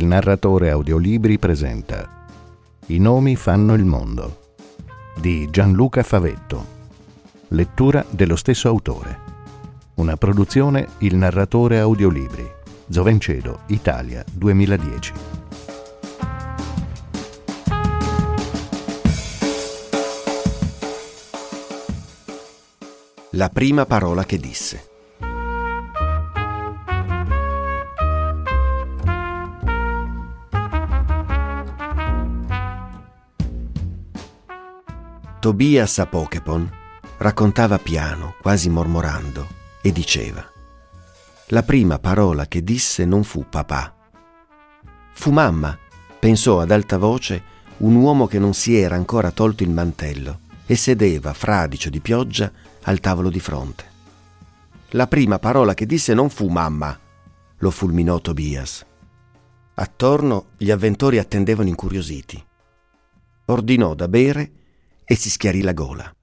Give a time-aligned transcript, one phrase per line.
[0.00, 2.08] il narratore audiolibri presenta
[2.86, 4.54] I nomi fanno il mondo
[5.14, 6.78] di Gianluca Favetto.
[7.48, 9.18] Lettura dello stesso autore.
[9.96, 12.50] Una produzione Il narratore audiolibri.
[12.88, 15.12] Zovencedo, Italia 2010.
[23.32, 24.89] La prima parola che disse.
[35.40, 36.70] Tobias a Pokepon
[37.16, 39.48] raccontava piano, quasi mormorando,
[39.80, 40.46] e diceva
[41.46, 43.94] La prima parola che disse non fu papà.
[45.12, 45.78] Fu mamma,
[46.18, 47.42] pensò ad alta voce
[47.78, 52.52] un uomo che non si era ancora tolto il mantello e sedeva, fradicio di pioggia,
[52.82, 53.84] al tavolo di fronte.
[54.90, 56.98] La prima parola che disse non fu mamma,
[57.56, 58.84] lo fulminò Tobias.
[59.72, 62.44] Attorno gli avventori attendevano incuriositi.
[63.46, 64.52] Ordinò da bere
[65.10, 66.16] e si schiarì la gola.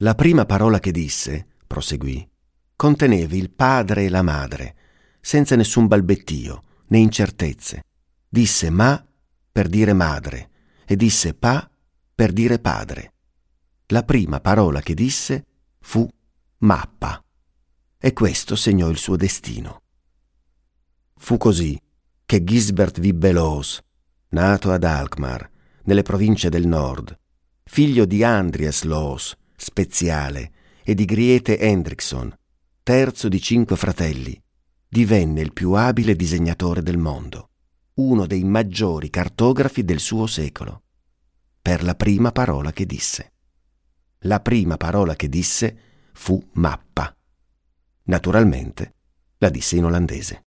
[0.00, 2.28] La prima parola che disse, proseguì,
[2.76, 4.76] conteneva il padre e la madre,
[5.18, 7.84] senza nessun balbettio né incertezze.
[8.28, 9.02] Disse ma
[9.50, 10.50] per dire madre
[10.84, 11.70] e disse pa
[12.14, 13.14] per dire padre.
[13.86, 15.46] La prima parola che disse
[15.80, 16.06] fu
[16.58, 17.24] mappa
[17.96, 19.80] e questo segnò il suo destino.
[21.14, 21.80] Fu così
[22.26, 23.80] che Gisbert Vibbelos,
[24.28, 25.50] nato ad Alkmaar,
[25.84, 27.18] nelle province del nord,
[27.68, 32.32] figlio di Andreas Loos, speziale, e di Griete Hendrickson,
[32.82, 34.40] terzo di cinque fratelli,
[34.88, 37.50] divenne il più abile disegnatore del mondo,
[37.94, 40.84] uno dei maggiori cartografi del suo secolo,
[41.60, 43.32] per la prima parola che disse.
[44.20, 45.78] La prima parola che disse
[46.12, 47.14] fu mappa.
[48.04, 48.94] Naturalmente
[49.38, 50.45] la disse in olandese.